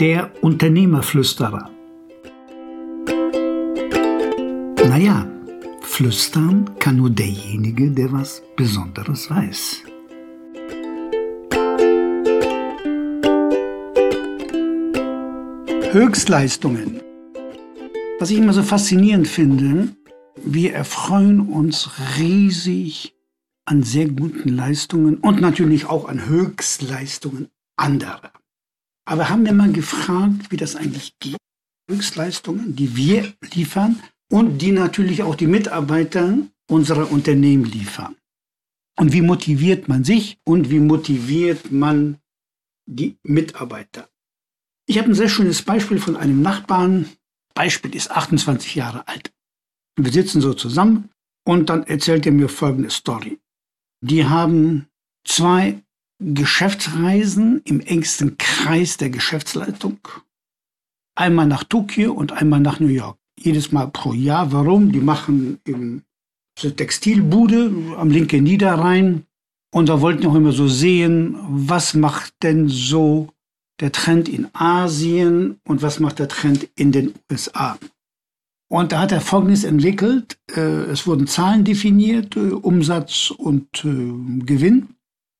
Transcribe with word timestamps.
Der 0.00 0.30
Unternehmerflüsterer. 0.42 1.70
Naja, 4.88 5.26
flüstern 5.82 6.70
kann 6.80 6.96
nur 6.96 7.10
derjenige, 7.10 7.92
der 7.92 8.12
was 8.12 8.42
Besonderes 8.56 9.30
weiß. 9.30 9.82
Höchstleistungen. 15.92 17.00
Was 18.18 18.30
ich 18.30 18.38
immer 18.38 18.52
so 18.52 18.64
faszinierend 18.64 19.28
finde, 19.28 19.90
wir 20.42 20.74
erfreuen 20.74 21.38
uns 21.40 21.90
riesig 22.18 23.14
an 23.64 23.84
sehr 23.84 24.08
guten 24.08 24.48
Leistungen 24.48 25.18
und 25.18 25.40
natürlich 25.40 25.86
auch 25.86 26.08
an 26.08 26.26
Höchstleistungen 26.26 27.48
anderer. 27.76 28.32
Aber 29.06 29.28
haben 29.28 29.44
wir 29.44 29.52
mal 29.52 29.72
gefragt, 29.72 30.50
wie 30.50 30.56
das 30.56 30.76
eigentlich 30.76 31.18
geht? 31.18 31.36
Höchstleistungen, 31.90 32.74
die 32.74 32.96
wir 32.96 33.34
liefern 33.54 34.02
und 34.30 34.58
die 34.58 34.72
natürlich 34.72 35.22
auch 35.22 35.34
die 35.34 35.46
Mitarbeiter 35.46 36.38
unserer 36.68 37.10
Unternehmen 37.12 37.64
liefern. 37.64 38.16
Und 38.96 39.12
wie 39.12 39.20
motiviert 39.20 39.88
man 39.88 40.04
sich 40.04 40.38
und 40.44 40.70
wie 40.70 40.80
motiviert 40.80 41.70
man 41.70 42.18
die 42.86 43.18
Mitarbeiter? 43.22 44.08
Ich 44.86 44.98
habe 44.98 45.08
ein 45.08 45.14
sehr 45.14 45.28
schönes 45.28 45.62
Beispiel 45.62 45.98
von 45.98 46.16
einem 46.16 46.42
Nachbarn. 46.42 47.10
Beispiel 47.54 47.94
ist 47.94 48.10
28 48.10 48.74
Jahre 48.74 49.06
alt. 49.08 49.32
Wir 49.96 50.12
sitzen 50.12 50.40
so 50.40 50.54
zusammen 50.54 51.10
und 51.46 51.68
dann 51.70 51.84
erzählt 51.84 52.26
er 52.26 52.32
mir 52.32 52.48
folgende 52.48 52.90
Story. 52.90 53.40
Die 54.02 54.24
haben 54.26 54.88
zwei 55.24 55.83
Geschäftsreisen 56.32 57.60
im 57.64 57.80
engsten 57.80 58.38
Kreis 58.38 58.96
der 58.96 59.10
Geschäftsleitung. 59.10 59.98
Einmal 61.16 61.46
nach 61.46 61.64
Tokio 61.64 62.12
und 62.12 62.32
einmal 62.32 62.60
nach 62.60 62.80
New 62.80 62.88
York. 62.88 63.18
Jedes 63.38 63.72
Mal 63.72 63.88
pro 63.88 64.12
Jahr. 64.12 64.52
Warum? 64.52 64.90
Die 64.92 65.00
machen 65.00 65.58
eine 65.66 66.02
Textilbude 66.76 67.72
am 67.98 68.10
linken 68.10 68.44
Niederrhein. 68.44 69.24
Und 69.72 69.88
da 69.88 70.00
wollten 70.00 70.26
auch 70.26 70.34
immer 70.34 70.52
so 70.52 70.68
sehen, 70.68 71.36
was 71.48 71.94
macht 71.94 72.32
denn 72.42 72.68
so 72.68 73.28
der 73.80 73.92
Trend 73.92 74.28
in 74.28 74.48
Asien 74.54 75.58
und 75.64 75.82
was 75.82 75.98
macht 75.98 76.20
der 76.20 76.28
Trend 76.28 76.68
in 76.76 76.92
den 76.92 77.14
USA. 77.30 77.76
Und 78.68 78.92
da 78.92 79.00
hat 79.00 79.12
er 79.12 79.20
Folgendes 79.20 79.64
entwickelt. 79.64 80.38
Äh, 80.54 80.60
es 80.60 81.06
wurden 81.06 81.26
Zahlen 81.26 81.64
definiert, 81.64 82.36
äh, 82.36 82.50
Umsatz 82.50 83.30
und 83.30 83.84
äh, 83.84 84.44
Gewinn. 84.44 84.93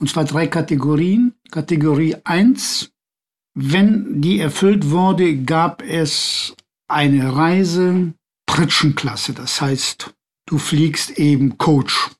Und 0.00 0.08
zwar 0.08 0.24
drei 0.24 0.46
Kategorien. 0.46 1.34
Kategorie 1.50 2.16
1, 2.24 2.90
wenn 3.54 4.20
die 4.20 4.38
erfüllt 4.38 4.90
wurde, 4.90 5.36
gab 5.38 5.82
es 5.82 6.54
eine 6.88 7.34
Reise 7.34 8.14
Pritschenklasse. 8.46 9.34
Das 9.34 9.60
heißt, 9.60 10.14
du 10.46 10.58
fliegst 10.58 11.18
eben 11.18 11.58
Coach. 11.58 12.10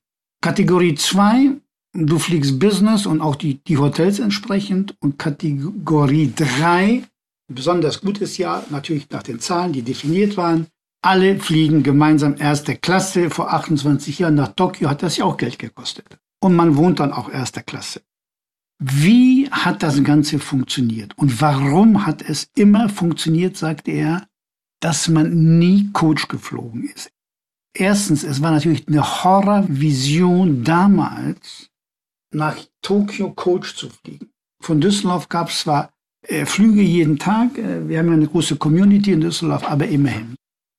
Kategorie 0.40 0.94
2, 0.94 1.56
du 1.94 2.18
fliegst 2.18 2.58
Business 2.58 3.06
und 3.06 3.20
auch 3.20 3.36
die, 3.36 3.62
die 3.64 3.78
Hotels 3.78 4.18
entsprechend. 4.18 4.94
Und 5.00 5.18
Kategorie 5.18 6.32
3, 6.34 7.04
besonders 7.52 8.00
gutes 8.00 8.36
Jahr, 8.38 8.64
natürlich 8.70 9.08
nach 9.10 9.22
den 9.22 9.40
Zahlen, 9.40 9.72
die 9.72 9.82
definiert 9.82 10.36
waren, 10.36 10.66
alle 11.02 11.38
fliegen 11.38 11.82
gemeinsam 11.82 12.36
erste 12.38 12.76
Klasse. 12.76 13.30
Vor 13.30 13.52
28 13.52 14.18
Jahren 14.18 14.34
nach 14.34 14.48
Tokio 14.48 14.90
hat 14.90 15.02
das 15.02 15.16
ja 15.16 15.24
auch 15.24 15.36
Geld 15.36 15.58
gekostet. 15.58 16.18
Und 16.40 16.54
man 16.54 16.76
wohnt 16.76 17.00
dann 17.00 17.12
auch 17.12 17.30
erster 17.30 17.62
Klasse. 17.62 18.02
Wie 18.78 19.50
hat 19.50 19.82
das 19.82 20.02
Ganze 20.04 20.38
funktioniert? 20.38 21.16
Und 21.18 21.40
warum 21.40 22.06
hat 22.06 22.22
es 22.22 22.48
immer 22.54 22.88
funktioniert, 22.88 23.56
sagte 23.56 23.90
er, 23.90 24.28
dass 24.80 25.08
man 25.08 25.58
nie 25.58 25.90
Coach 25.92 26.28
geflogen 26.28 26.84
ist? 26.84 27.10
Erstens, 27.74 28.22
es 28.22 28.40
war 28.40 28.52
natürlich 28.52 28.86
eine 28.86 29.02
Horrorvision 29.02 30.62
damals, 30.62 31.70
nach 32.32 32.56
Tokio 32.82 33.32
Coach 33.32 33.74
zu 33.74 33.88
fliegen. 33.90 34.30
Von 34.60 34.80
Düsseldorf 34.80 35.28
gab 35.28 35.48
es 35.48 35.60
zwar 35.60 35.92
äh, 36.22 36.44
Flüge 36.44 36.82
jeden 36.82 37.18
Tag, 37.18 37.56
äh, 37.58 37.88
wir 37.88 37.98
haben 37.98 38.08
ja 38.08 38.14
eine 38.14 38.26
große 38.26 38.56
Community 38.56 39.12
in 39.12 39.20
Düsseldorf, 39.20 39.64
aber 39.64 39.88
immerhin. 39.88 40.34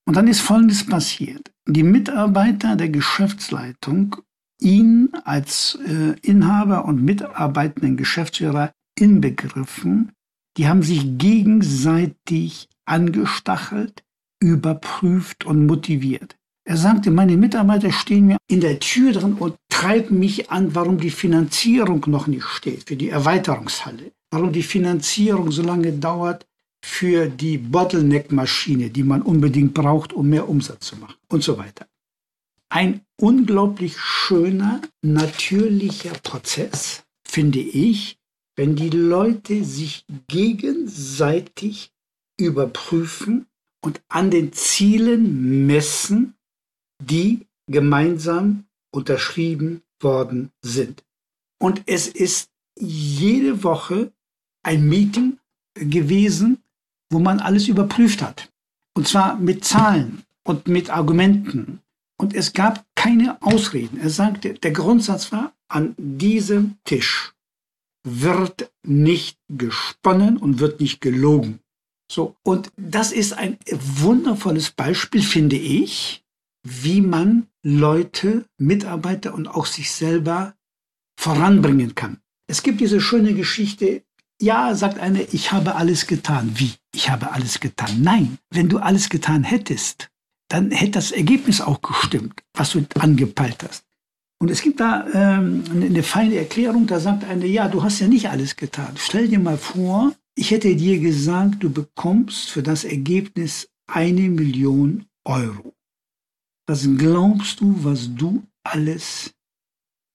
Und 0.08 0.16
dann 0.16 0.28
ist 0.28 0.42
Folgendes 0.42 0.86
passiert. 0.86 1.52
Die 1.68 1.84
Mitarbeiter 1.84 2.76
der 2.76 2.90
Geschäftsleitung, 2.90 4.16
ihn 4.60 5.10
als 5.24 5.78
äh, 5.86 6.16
Inhaber 6.22 6.86
und 6.86 7.04
mitarbeitenden 7.04 7.98
Geschäftsführer 7.98 8.72
inbegriffen, 8.98 10.12
die 10.58 10.68
haben 10.68 10.84
sich 10.84 11.18
gegenseitig 11.18 12.68
angestachelt, 12.86 14.04
überprüft 14.42 15.46
und 15.46 15.66
motiviert. 15.66 16.36
Er 16.66 16.78
sagte, 16.78 17.12
meine 17.12 17.38
Mitarbeiter 17.38 17.92
stehen 17.92 18.28
mir 18.28 18.38
in 18.48 18.62
der 18.62 18.80
Tür 18.80 19.14
drin 19.14 19.34
und 19.34 19.56
treiben 19.70 20.20
mich 20.20 20.52
an, 20.52 20.76
warum 20.76 21.00
die 21.00 21.10
Finanzierung 21.10 22.04
noch 22.08 22.28
nicht 22.28 22.44
steht 22.44 22.88
für 22.88 22.96
die 22.96 23.10
Erweiterungshalle, 23.10 24.12
warum 24.30 24.52
die 24.52 24.64
Finanzierung 24.64 25.52
so 25.52 25.64
lange 25.64 25.94
dauert, 25.94 26.46
für 26.84 27.28
die 27.28 27.58
Bottleneck-Maschine, 27.58 28.90
die 28.90 29.04
man 29.04 29.22
unbedingt 29.22 29.74
braucht, 29.74 30.14
um 30.14 30.30
mehr 30.30 30.48
Umsatz 30.48 30.88
zu 30.88 30.98
machen 30.98 31.16
und 31.30 31.44
so 31.44 31.58
weiter. 31.58 31.86
Ein 32.72 33.02
unglaublich 33.20 34.00
schöner, 34.00 34.82
natürlicher 35.02 36.14
Prozess, 36.24 37.04
finde 37.28 37.60
ich, 37.60 38.18
wenn 38.56 38.76
die 38.76 38.90
Leute 38.90 39.64
sich 39.64 40.06
gegenseitig 40.28 41.92
überprüfen 42.40 43.48
und 43.84 44.02
an 44.08 44.30
den 44.30 44.54
Zielen 44.54 45.66
messen, 45.66 46.36
die 47.02 47.48
gemeinsam 47.68 48.66
unterschrieben 48.94 49.82
worden 50.02 50.52
sind. 50.62 51.04
Und 51.62 51.84
es 51.86 52.08
ist 52.08 52.50
jede 52.78 53.64
Woche 53.64 54.12
ein 54.64 54.88
Meeting 54.88 55.40
gewesen, 55.74 56.64
wo 57.12 57.20
man 57.20 57.40
alles 57.40 57.68
überprüft 57.68 58.22
hat. 58.22 58.52
Und 58.96 59.08
zwar 59.08 59.38
mit 59.38 59.66
Zahlen 59.66 60.24
und 60.44 60.68
mit 60.68 60.90
Argumenten. 60.90 61.82
Und 62.20 62.36
es 62.36 62.54
gab 62.54 62.86
keine 62.96 63.42
Ausreden. 63.42 64.00
Er 64.00 64.10
sagte, 64.10 64.54
der 64.54 64.72
Grundsatz 64.72 65.32
war, 65.32 65.54
an 65.70 65.96
diesem 65.98 66.78
Tisch 66.84 67.34
wird 68.06 68.72
nicht 68.86 69.38
gesponnen 69.48 70.38
und 70.38 70.60
wird 70.60 70.80
nicht 70.80 71.02
gelogen. 71.02 71.60
So. 72.12 72.36
Und 72.44 72.72
das 72.76 73.12
ist 73.12 73.34
ein 73.34 73.58
wundervolles 73.72 74.72
Beispiel, 74.72 75.22
finde 75.22 75.56
ich, 75.56 76.24
wie 76.68 77.02
man 77.02 77.48
Leute, 77.64 78.46
Mitarbeiter 78.58 79.34
und 79.34 79.48
auch 79.48 79.66
sich 79.66 79.92
selber 79.92 80.56
voranbringen 81.20 81.96
kann. 81.96 82.20
Es 82.48 82.64
gibt 82.64 82.82
diese 82.82 83.00
schöne 83.00 83.34
Geschichte 83.34 84.04
ja, 84.42 84.74
sagt 84.74 85.00
einer, 85.00 85.22
ich 85.34 85.52
habe 85.52 85.76
alles 85.76 86.08
getan. 86.08 86.52
Wie? 86.56 86.74
Ich 86.96 87.10
habe 87.10 87.32
alles 87.32 87.60
getan. 87.60 88.02
Nein, 88.02 88.38
wenn 88.50 88.70
du 88.70 88.78
alles 88.78 89.10
getan 89.10 89.44
hättest, 89.44 90.10
dann 90.50 90.72
hätte 90.72 90.92
das 90.92 91.12
Ergebnis 91.12 91.62
auch 91.62 91.82
gestimmt, 91.82 92.44
was 92.54 92.72
du 92.72 92.86
angepeilt 92.96 93.64
hast. 93.64 93.86
Und 94.42 94.50
es 94.50 94.62
gibt 94.62 94.80
da 94.80 95.06
ähm, 95.14 95.64
eine 95.72 96.04
feine 96.04 96.36
Erklärung, 96.36 96.88
da 96.88 97.00
sagt 97.00 97.24
einer, 97.26 97.46
ja, 97.46 97.68
du 97.68 97.84
hast 97.84 98.00
ja 98.00 98.08
nicht 98.08 98.30
alles 98.30 98.56
getan. 98.56 98.96
Stell 98.98 99.28
dir 99.28 99.40
mal 99.40 99.58
vor, 99.58 100.14
ich 100.36 100.52
hätte 100.52 100.76
dir 100.76 101.00
gesagt, 101.00 101.64
du 101.64 101.70
bekommst 101.70 102.50
für 102.50 102.64
das 102.64 102.86
Ergebnis 102.86 103.70
eine 103.88 104.30
Million 104.30 105.06
Euro. 105.26 105.74
Was 106.68 106.88
glaubst 106.98 107.60
du, 107.60 107.84
was 107.84 108.16
du 108.16 108.44
alles 108.64 109.34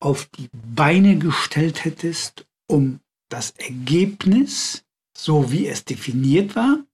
auf 0.00 0.26
die 0.26 0.48
Beine 0.52 1.18
gestellt 1.18 1.84
hättest, 1.84 2.46
um 2.68 3.00
das 3.30 3.52
Ergebnis, 3.52 4.84
so 5.16 5.50
wie 5.50 5.66
es 5.66 5.84
definiert 5.84 6.56
war, 6.56 6.84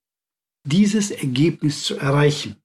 dieses 0.65 1.11
Ergebnis 1.11 1.83
zu 1.83 1.97
erreichen. 1.97 2.57